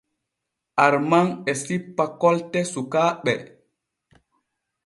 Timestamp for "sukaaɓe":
2.71-3.33